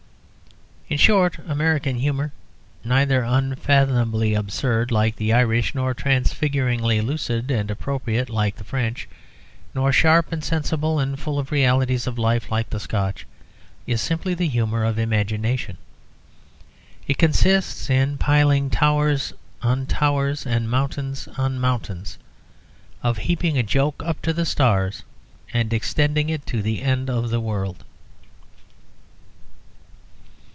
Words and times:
In 0.89 0.97
short, 0.97 1.37
American 1.47 1.99
humour, 1.99 2.33
neither 2.83 3.21
unfathomably 3.23 4.33
absurd 4.33 4.91
like 4.91 5.15
the 5.15 5.31
Irish, 5.31 5.73
nor 5.73 5.93
transfiguringly 5.95 6.99
lucid 6.99 7.49
and 7.49 7.71
appropriate 7.71 8.29
like 8.29 8.57
the 8.57 8.65
French, 8.65 9.07
nor 9.73 9.93
sharp 9.93 10.33
and 10.33 10.43
sensible 10.43 10.99
and 10.99 11.17
full 11.17 11.39
of 11.39 11.49
realities 11.49 12.07
of 12.07 12.19
life 12.19 12.51
like 12.51 12.69
the 12.69 12.79
Scotch, 12.81 13.25
is 13.87 14.01
simply 14.01 14.33
the 14.33 14.49
humour 14.49 14.83
of 14.83 14.99
imagination. 14.99 15.77
It 17.07 17.17
consists 17.17 17.89
in 17.89 18.17
piling 18.17 18.69
towers 18.69 19.31
on 19.61 19.85
towers 19.85 20.45
and 20.45 20.69
mountains 20.69 21.29
on 21.37 21.57
mountains; 21.57 22.17
of 23.01 23.17
heaping 23.19 23.57
a 23.57 23.63
joke 23.63 24.03
up 24.05 24.21
to 24.23 24.33
the 24.33 24.45
stars 24.45 25.03
and 25.53 25.71
extending 25.71 26.27
it 26.27 26.45
to 26.47 26.61
the 26.61 26.81
end 26.81 27.09
of 27.09 27.29
the 27.29 27.39
world. 27.39 27.85